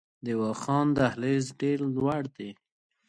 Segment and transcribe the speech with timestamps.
[0.25, 2.49] د واخان دهلیز ډیر لوړ دی